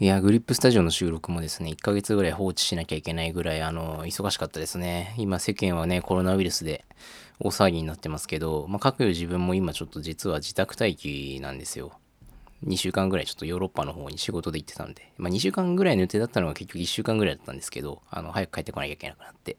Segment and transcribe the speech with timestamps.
[0.00, 5.12] いや、グリップスタジオの収録もですね、1ヶ月ぐらい放置しなきゃいけないぐらい、あの、忙しかったですね。
[5.18, 6.84] 今、世間はね、コロナウイルスで
[7.40, 11.98] 大騒ぎになってますけど、まあ、各自分も今ちょっと実は自宅待機なんですよ。
[12.64, 19.54] 2週間ぐらいちょっとヨーロッパの方に仕事で行ってたんで、まあ、2週間ぐらいの予定だったのが結局1週間ぐらいだったんですけど、あの、早く帰ってこなきゃいけなくなって。
[19.54, 19.56] っ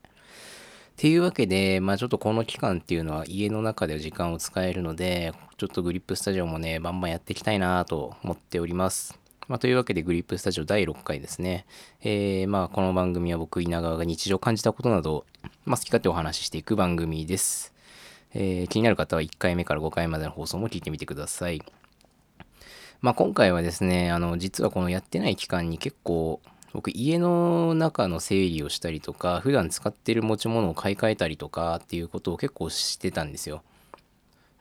[0.96, 9.20] ていうわけで、まあちょっとこの期間っていうのは家の中で時間を使えるので、ちょっとグリップスタジオもね、バンバンやっていきたいなと思っております。
[9.50, 11.66] まあ、というわけで、グリップスタジオ第6回ですね。
[12.04, 15.26] えー、まあ、この番組は僕、稲川が日常感じたことなど、
[15.66, 17.74] まあ、好き勝手お話ししていく番組です。
[18.36, 21.64] えー、気になる方は1回目から5回までの放送も聞いてみてください。
[23.02, 26.42] まあ、今回はですね、あの、実はこのやってない期間に結構、
[26.72, 33.64] 僕家の中の整理をしたりとか普段使ってる持ち物を買い替えたりとかっていうことを結構してたんですよ。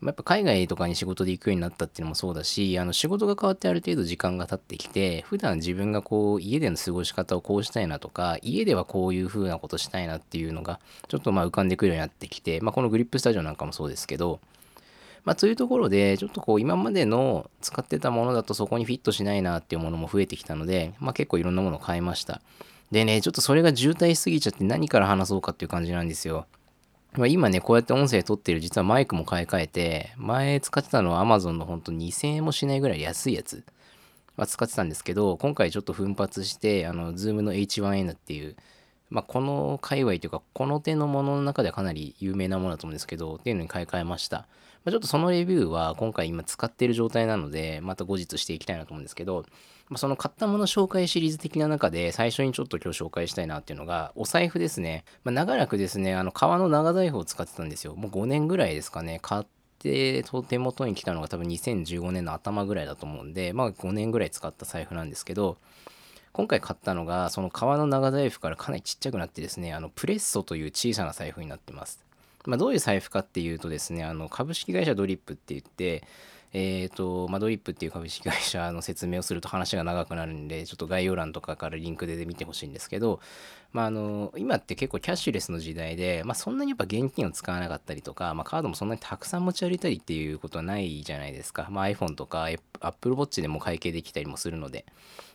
[0.01, 14.39] やっぱ海外とかに仕事で行くようになったっていうのもそうだし、あの仕事が変わってある程度時間が経ってきて、普段自分がこう家での過ごし方をこうしたいなとか、家ではこういう風なことしたいなっていうのがちょっとまあ浮かんでくるようになってきて、まあこのグリップスタジオなんかもそうですけど、
[15.25, 22.41] まあそういうところでちょっとこう今までの使ってたものだとそこにフィットしないなっていうものも増えてきたので、まあ結構いろんなものを変えました。
[22.93, 26.47] でね、ちょっとそれが渋滞しすぎちゃって何から話そうかっていう感じなんですよ。
[27.13, 33.65] まあ、今ね、こうやって音声撮ってる実はマイクも買い替えて、前使ってたのは Amazon の本当2000円もしないぐらい安いやつ
[34.37, 38.57] は使ってたんですけど、今回ちょっと奮発して、あの、Zoom の H1N っていう、
[39.11, 44.39] まあ、この界隈というか、この手のものの中ではかなり有名なものだと思うんですけど、っていうのに買い替えました。
[44.39, 44.45] ま
[44.87, 49.47] あ、ちょっとそのレビューは今回今使ってる状態なので、また後日していきたいなと思うんですけど、
[49.97, 55.05] その買ったもの紹介シリーズ的な中で最初にちょっと今日紹介したいなっていうのが、お財布ですね。
[55.25, 57.95] まあ、長らくですね、あの、革の長財布を使ってたんですよ。
[57.95, 59.19] もう5年ぐらいですかね。
[59.23, 59.45] 買っ
[59.79, 65.57] て手元に来たのが多分2015年の頭ぐらいだと思うんで、まあ5年ぐらい使った財布なんですけど、
[66.33, 72.05] 今回買ったのが、その革の長財布からかなりちっちゃくなってですね、あの、プレッソという小さな財布になってます。
[72.47, 76.05] まあ、どういう財布かっていうとですね、あの、株式会社ドリップって言って、
[76.53, 83.21] えっ、ー、と、マドリップっていう株式会社の説明をすると話が長くなるんで、ちょっと概要欄とかからリンクで見てほしいんですけど、
[83.73, 91.69] まあ、あの、今って結構キャッシュレスの時代で、まあ、そんなにやっぱ現金を使わなかったりとか、まあ、カードもそんなにたくさん持ち歩いたりっていうことはないじゃないですか。
[91.71, 92.49] まあ、iPhone とか
[92.81, 94.87] Apple Watch でも会計できたりもするので、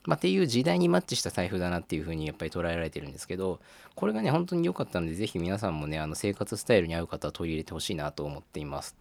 [0.06, 3.60] まあ、っていう時代にマッチした財布だなっていうふうにやっぱり捉えられてるんですけど、
[3.96, 8.96] これがね、本当に良かったので、ぜひ皆さんもね、あの生活スタイルに合う方は取り入れてほしいなと思っています。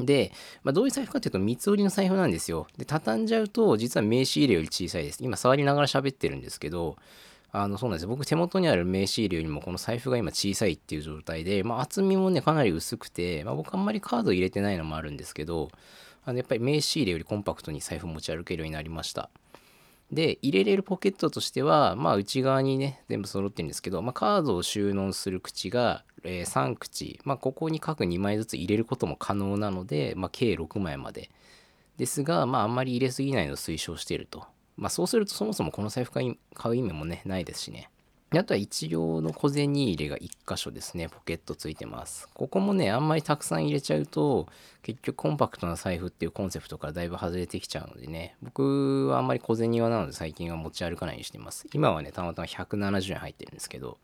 [0.00, 0.32] で、
[0.62, 2.66] まあ、どういう財布かというと、三つ折りの財布なんですよ。
[2.76, 5.22] で、畳んじゃうと、実は名刺入れより小さいです。
[5.22, 6.96] 今、触りながら喋ってるんですけど、
[7.50, 15.70] あの、そうなんです僕、手元にある名刺入れよりも、この財布が今小さいっていう状態で、まあ、厚みもね、かなり薄くて、まあ、僕、あんまりカード入れてないのもあるんですけど、
[16.28, 19.30] あのやっぱり名刺入れよりコンパクトに財布持ち歩けるようになりました。
[20.10, 31.30] で、入れれるポケットとしては、まあ内側にね、全部揃ってるんですけど、まあカードを収納する口が、えー、3口、まあここに各2枚ずつ入れることも可能なので、まあ計6枚まで。
[31.98, 34.46] ですが、まああんまり入れすぎないのを推奨していると。
[34.76, 37.90] まあそうするとそもそもこの財布買う意味もね、ないですしね。
[38.36, 42.28] あとは一応の小銭入れが1箇所ですね、ポケットついてます。
[42.34, 44.46] ここもね、あんまりたくさん入れちゃうと、
[44.82, 51.66] 結局コンパクトな財布っていうコンセプトからだいぶ外れてきちゃうのでね、僕はあんまり小銭はなので最近は持ち歩かないようにしてます。
[51.72, 53.96] 今はね、たまたま170円入ってるんですけど。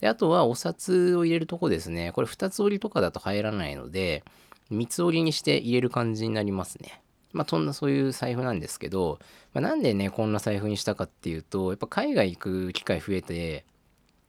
[0.00, 2.12] で、あとはお札を入れるとこですね。
[2.12, 4.22] これ2つ折りとかだと入らないので、
[4.70, 7.00] 3つ折りにして入れる感じになりますね。
[7.34, 9.18] まあ、そんなそういう財布なんですけど、
[9.52, 13.64] まあ、なんでね、こんな財布にしたかっていうと、やっぱ海外行く機会増えて、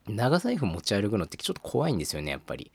[0.07, 2.71] 長財布持ち歩くのってちょっと怖いんですよね、やっぱり。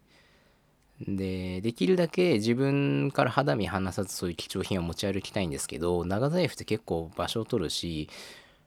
[1.00, 8.08] で、できるだけ自分から肌身離さずそういう貴重品を持ち歩きたいんですけど、長財布って結構場所を取るし、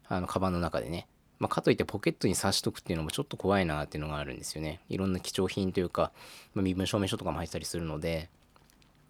[0.08, 1.08] あの、カバンの中でね。
[1.40, 4.82] まあ、かといってポケットに刺しとくっていうのもちょっと怖いなっていうのがあるんですよね。
[4.90, 6.12] いろんな貴重品というか、
[6.54, 8.30] まあ、身分証明書とかも入ったりするので、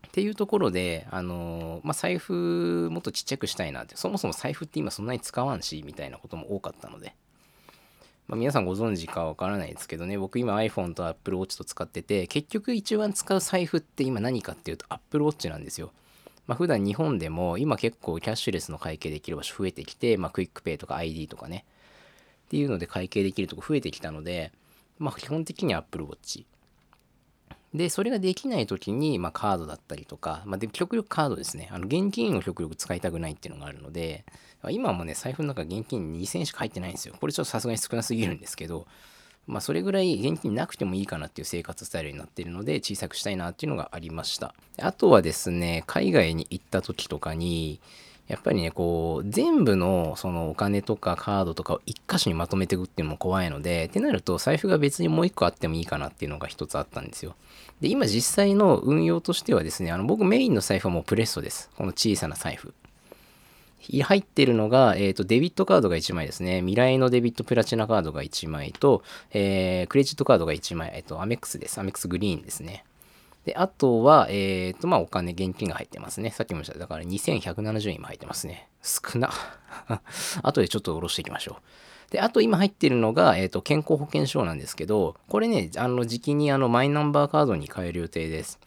[0.07, 7.15] っていうところで、あのまあ、財布もっとちっちゃくしたいなって、そもそも財布って今そんなに使わんし、みたいなことも多かったので、
[8.27, 15.91] まあ、皆さんご存知かわからないですけどね、僕今 iPhone と Apple Watch と使ってて、結局一番使う財布って今何かっていうと Apple Watch なんですよ。
[16.47, 21.65] まあ、普段日本でも今結構キャッシュレスの会計できる場所増えてきて、まあ、 QUICPay とか iD とかね、
[22.45, 24.51] っていうので会計できるとこ増えてきたので、
[24.99, 26.45] まあ、基本的に Apple Watch。
[27.73, 31.69] で、それができない時に、まあ、カードだったりとか、まあ、で極力カードですね。
[31.71, 34.25] あの、現金を極力使いたくないっていうのがあるので、
[34.69, 37.15] 今もね、財布の中現金2000円しか入ってないんですよ。
[37.19, 38.87] これちょっとさすがに少なすぎるんですけど、
[39.45, 44.53] まあ、それぐらい現金なくてもいいかなっていう生活スタイルになっているので、小さくしたいなっていうのがありました。
[44.79, 47.81] あとはですね、海外に行った時とかに、
[48.27, 57.35] やっぱりね、こう、全部のそのお金とかカードとかを一箇所にまとめていくっていうのも怖いので、ってなると財布が別にもう一個あってもいいかなっていうのが一つあったんですよ。
[57.81, 61.69] で、今実際の運用としてはですね、あの僕メインの財布はもうプレストです。
[61.75, 62.73] この小さな財布。
[64.03, 66.61] 入ってるのが、えっ、ー、と、デビットカードが1枚ですね。
[66.61, 71.79] 未来のデビットプラチナカードが1枚と、えー、クレジットカードが1枚、えっ、ー、と、アメックスです。
[71.79, 72.85] アメックスグリーンですね。
[73.45, 76.31] で、あとは、えっ、ー、と、まあ、お金、現金が入ってますね。
[76.31, 76.79] さっきも言いました。
[76.79, 78.69] だから2170円今入ってますね。
[78.81, 79.31] 少な。
[80.43, 82.11] 後でちょっと下ろしていきましょう。
[82.11, 88.59] で、あと今入ってるのが、えっ、ー、と、健康保険証なんですけど、これね、あの、時期にあの、マイナンバーカードに変える予定です。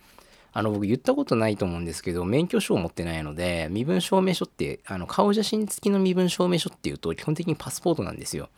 [0.53, 8.49] あの、僕言ったことないと思うんですけど、免許証を持ってないので、身分証明書って、あの、顔写真付きの身分証明書っていうと、基本的にパスポートなんですよ。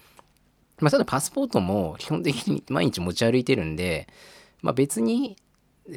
[0.80, 4.08] まあ、ただパスポートも基本的に毎日持ち歩いてるんで、
[4.62, 5.36] まあ、別に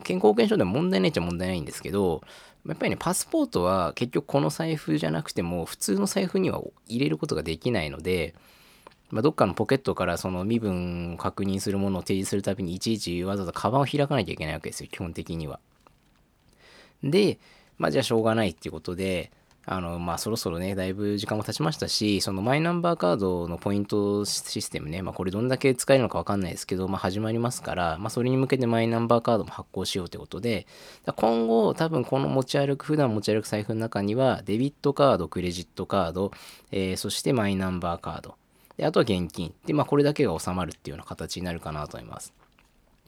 [0.04, 2.22] 健康保険証でも問題ないっちゃ問題ないんですけど、
[2.68, 8.36] やっぱりね、パスポートは結局この財布じゃなくても、普通の財布には入れることができないので、
[9.10, 15.60] まあ、どっかのポケットからその身分を確認するものを提示するたびにいちいちわざわざカバンを開かなきゃいけないわけですよ、基本的には。
[17.04, 17.40] で、
[17.78, 19.32] まあじゃあしょうがないっていうことで、
[19.66, 30.66] あの、まあ、そろそろね、だいぶ時間も経ちましたし、そのマイナンバーカードのポイントシステムね、まあ、これどんだけ使えるのかわかんないですけど、まあ、始まりますから、まあ、それに向けてマイナンバーカードも発行しようということで、
[31.16, 36.32] 今後、多分この持ち歩く、普段持ち歩く財布の中には、デビットカード、クレジットカード、
[36.72, 38.36] えー、そしてマイナンバーカード、
[38.78, 39.54] であとは現金。
[39.66, 42.34] で、まあ、これだけが収まるっていうような形になるかなと思います。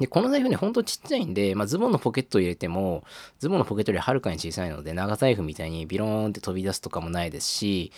[0.04, 3.06] で、この財布ね、ほんとちっちゃいんで、まあ、ズボンのポケットを入れても、
[3.40, 7.94] ズボンのポケットよりはるかに小さいので、長財布みたいにビローンって飛び出すとかもないですし、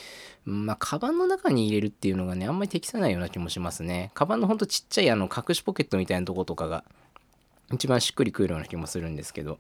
[0.45, 4.11] まあ、カバンの中に入れるっていうのがね、あんまり適さないような気もしますね。
[4.13, 6.83] カバンのほんとちっちゃいあの、隠しポケットみたいなとことかが、
[7.73, 9.57] 一番しっくりくるような気もするんですけど、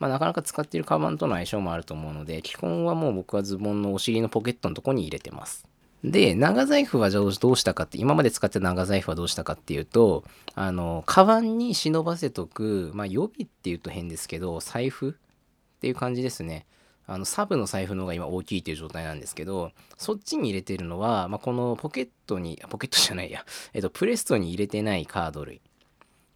[0.00, 5.69] まあ、なかなか使ってるカバンとの相性もあると思うので、基本はもう僕はズボンのお尻のポケットのとこに入れてます。
[6.02, 10.24] で、長財布はどうしたかって、今まで使ってた長財布はどうしたかっていうと、
[10.54, 15.12] あの、カバンに忍ばせとく、まあ予備っていうと変ですけど、財布っ
[15.80, 16.66] ていう感じですね。
[17.06, 23.44] あの、サブの財布の方が今大きいっていう状態なんですけど、そっちに入れてるのは、まあ、このポケットに、ポケットじゃないや、
[23.74, 25.60] えっと、プレストに入れてないカード類。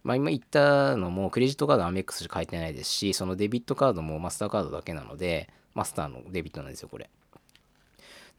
[0.03, 7.09] まあ今言ったのもクレジットカードアメックスしか書いてないですし、そのデビットカードもマスターカードだけなので、マスターのデビットなんですよ、これ。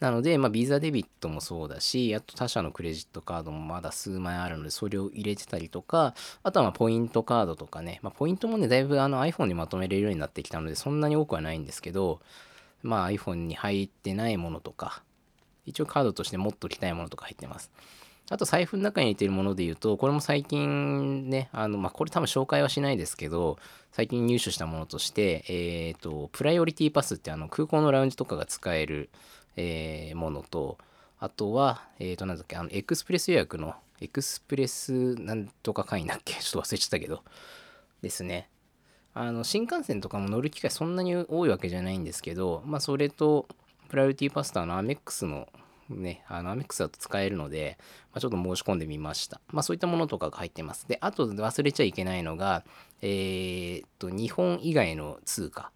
[0.01, 12.21] なので、まあ、ビザデビットもそうだし、あと他社のクレジットカードもまだ数枚あるので、それを入れてたりとか、あとはまポイントカードとかね、まあ、ポイントもね、だいぶあの iPhone にまとめれるようになってきたので、そんなに多くはないんですけど、
[12.83, 15.03] まあ iPhone に入ってないものとか、
[15.65, 17.71] 一応カードとして持っときたいものとか入ってます。
[18.29, 23.57] あと財布の中に入れてるもので言うと、これも最近ね、あの、まあ、これ多分紹介はしないですけど、
[23.93, 29.11] 最近入手したものとして、えっ、ー、と、プライオリティパスってあの空港のラウンジとかが使える、
[29.57, 30.79] えー、ものと、
[31.19, 36.35] あとは、えっ、ー、と、なんだっけ、あの、エクスプレス予約の、エクスプレスなんとか会員だっけ？
[36.41, 37.23] ちょっと忘れちゃったけど、
[38.03, 38.51] ですね。
[39.15, 43.49] あの、新幹線とかも乗る機会そんなに多いわけじゃないんですけど、まあ、それと、
[43.89, 45.49] プライオリティパスタのアメックスの
[45.89, 47.79] ね、あの、アメックスだと使えるので、
[48.13, 49.41] まあ、ちょっと申し込んでみました。
[49.49, 50.87] まあ、そういったものとかが入ってます。
[50.89, 52.65] で、あと忘れちゃいけないのが、
[53.03, 55.71] えー、っと、日本以外の通貨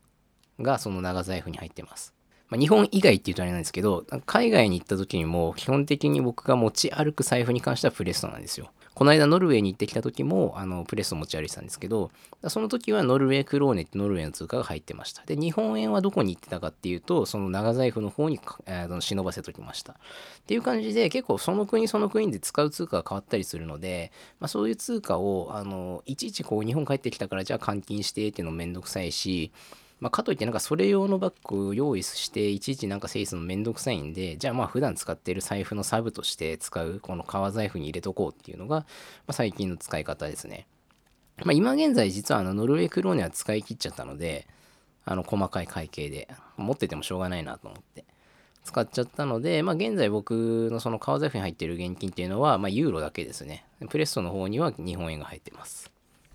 [0.61, 2.13] がその長財布に入ってます。
[2.51, 8.71] まあ、日本以外っていうとあれなんですけど、海外に行った時にも基本的に僕が持ち歩く財布に関してはプレストなんですよ。
[8.93, 12.11] この間ノルウェーに行ってきた時もあのプレスト持ち歩いてたんですけど、
[12.49, 15.25] その時はノルウェークローネってノルウェーの通貨が入ってました。
[15.25, 19.93] で、日本円はどこに行ってたかっていうと、その長財布の方にあの忍ばせときました。
[19.93, 19.97] っ
[20.47, 29.53] ていう感じで、結構その国その国で使う通貨が変わったりするので、まあ、そういう通貨をあのいちいちこう日本帰ってきたからじゃあ換金してっていうのもめんどくさいし、
[30.01, 38.87] まあ、かといってなんかそれ用のバッグを用意していちいちなんか整理するのめんどくさいんでじゃあまあ普段使ってる財布のサブとして使うこの革財布に入れとこうっていうのが、ま
[39.29, 40.67] あ、最近の使い方ですね。
[41.45, 44.47] まあ、今現在実はあのノルウェークローネは使い切っちゃったので
[45.05, 46.29] あの細かい会計で
[46.59, 48.05] 持っててもしょうがないなと思って
[48.65, 53.65] 使っちゃったので、まあ、現在僕のその革財布に入ってる現金っていうのは、まあ、ユーロだけですね。
[53.89, 55.90] プレストの方には日本円が入ってます。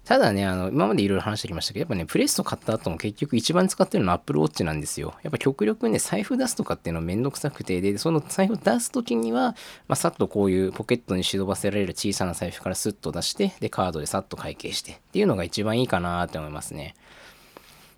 [0.05, 5.15] ただね、あの、今までいろいろ話してきましたけど、やっぱね、プレスト買った後も結局一番使ってるのは Apple Watch なんですよ。
[5.23, 9.55] やっぱ極力ね、財布出すとかっていうのはめんどくさくて、で、その財布出すときには、
[9.87, 16.93] まあ、さっとこういうポケットに忍ばせられる小さな財布からスッと出して、で、カードでさっと会計してっていうのが一番いいかなって思いますね。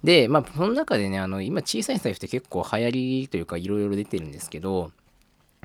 [0.02, 4.92] で、まあ、その中でね、あの、今小さい財布って結構流行りというかいろいろ出てるんですけど、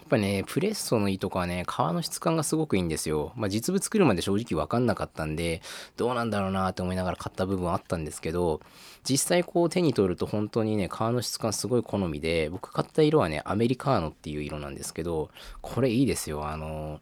[0.02, 3.32] やっぱね、プレッソのいいとこはね、革の質感がすごくいいんですよ。
[3.36, 5.62] まあ実物作るまで正直わかんなかったんで、
[5.96, 8.60] どうなんだろうなって思いながら買った部分あったんですけど、
[9.08, 15.30] 実際こう手に取ると本当にね、革の質感すごい好みで、僕買った色はね、アメリカーノっていう色なんですけど、
[15.60, 16.48] これいいですよ。
[16.48, 16.98] あの、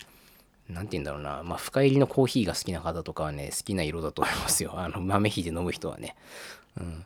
[0.69, 4.73] なんて言うんだろうな、まあ、深入りのコーヒーが好きな方とかはね、好きな色だと思いますよ。
[4.79, 6.17] あの、豆ひで飲む人はね。
[6.79, 7.05] うん。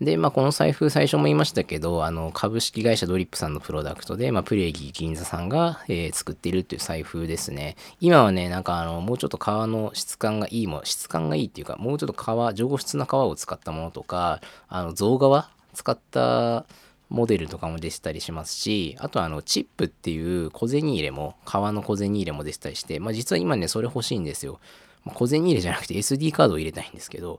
[0.00, 7.76] で、まあ、この財布最初も言いましたけど、あの、株式会社ドリップさんのプロダクトで、まあ、プレイギー銀座さんが、えー、作っているっていう財布ですね。
[8.00, 16.66] 今はね、なんかあの、もうちょっと革の質感がいいも質感がいいっていうか、もうちょっと革、上質な革を使ったものとか、あの、象革使った
[17.08, 24.58] モデルとかも出てたりしますし、あとあの、チップっていう小銭入れも、革の小銭入れも出てたりして、まあ、実は今ね、それ欲しいんですよ。
[25.06, 27.38] 小銭入れじゃなくて SD カードを入れたいんですけど、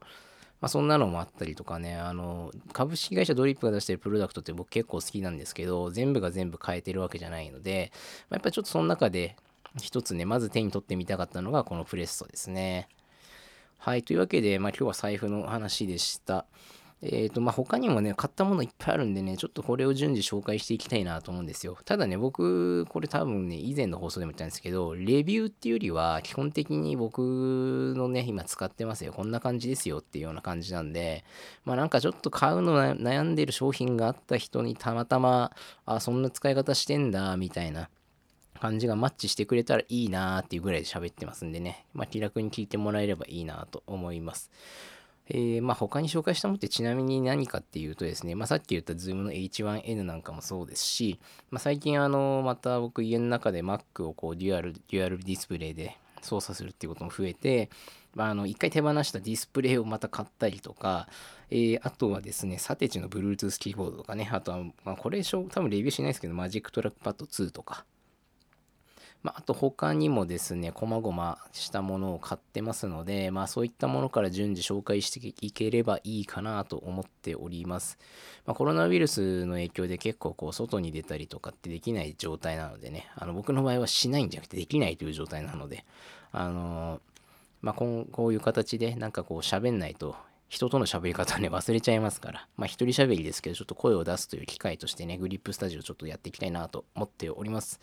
[0.65, 7.91] まあ、そんなのもあったりとかね、あの、株式会社ドリップが出してるプロダクトって僕結構好きなんですけど、全部が全部変えてるわけじゃないので、
[8.31, 9.35] まあ、やっぱちょっとその中で
[9.79, 12.89] 一つね、まず手に取ってみたかったのがこのプレストですね。
[13.77, 16.47] はい、というわけで、まあ、今日は財布の話でした。
[17.01, 21.77] えっ、ー、と、まあ、他にもね、買ったものいっぱいあるんでね、ちょっとこれを順次紹介していきたいなと思うんですよ。
[21.85, 29.13] ただね、僕、これ多分ね、以前の放送でも言ったんですけど、レビューっていうよりは、基本的に僕のね、今使ってますよ。
[29.13, 31.25] こんな感じですよっていうような感じなんで、
[31.65, 35.51] まあなんかちょっと買うの悩んでる商品があった人にたまたま、
[35.85, 37.89] あ、そんな使い方してんだ、みたいな。
[38.57, 44.49] 感じがマッチしてくれたらいいなーっていうぐらいで喋ってますんでね、まあ、気楽に聞いてもらえればいいなと思います。
[45.27, 57.69] えー、まあ、他に紹介したものってちなみに何かっていうとですね、まあ、さっき言った Zoom の H1n なんかもそうですし、まあ、最近あの、また僕家の中で Mac をこうデュアル、デュアルディスプレイで操作するっていうことも増えて、
[58.13, 61.07] まあ、あの、一回手放したディスプレイをまた買ったりとか、
[61.49, 67.85] えー、あとはですね、 Satechi の Bluetooth キーボードとかね、あとは、まあ、これ、多分レビューしないですけど、 Magic Trackpad 2とか、
[69.25, 77.97] まあ、あと他にもですね、細々したものを買ってますので、まあそういったものから順次紹介していければいいかなと思っております。
[78.45, 85.85] まあ、コロナウイルスの影響で結構こう外に出たりとかってできない状態なのでね、あの僕の場合はしないんじゃなくてできないという状態なので、
[86.31, 86.99] あのー、
[87.63, 90.15] まあこういう形でなんかこう喋んないと
[90.47, 97.79] 人との喋り方ね、忘れちゃいますから、まあ一人喋りですけど、ちょっと声を出すという機会としてね、グリップスタジオちょっとやっていきたいなと思っております。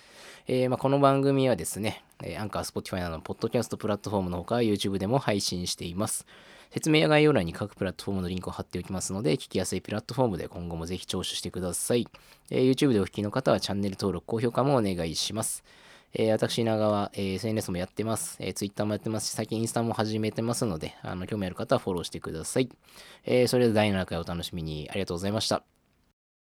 [0.47, 2.05] えー、まあこの番組はですね、
[2.39, 6.27] アンカー、 Spotify などのポッドキャストプラットフォームのほか、YouTube でも配信しています。
[6.73, 12.07] 説明や概要欄に各プラットフォームのリンクを貼っておきますので、聞きやすいプラットフォームで今後もぜひ聴取してください。
[12.51, 15.65] えー、YouTube でお聞きの方はチャンネル登録、高評価もお願いします。
[16.15, 18.37] えー、私、稲川、えー、SNS もやってます。
[18.41, 22.69] えー、Twitter もやってますし、最近インスタも始めてますので、あの、興味ある方はフォローしてください。
[23.25, 25.72] えー、それでは第7回お楽しみにありがとうございました。